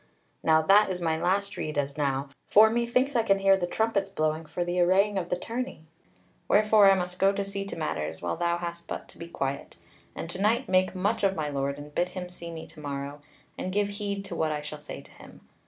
[0.41, 2.29] Now that is my last rede as now.
[2.47, 5.83] For methinks I can hear the trumpets blowing for the arraying of the tourney.
[6.47, 9.75] Wherefore I must go to see to matters, while thou hast but to be quiet.
[10.15, 13.21] And to night make much of my Lord, and bid him see me to morrow,
[13.59, 15.41] and give heed to what I shall say to him.